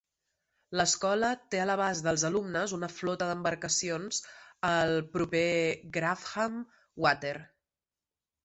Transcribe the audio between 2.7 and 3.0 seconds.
una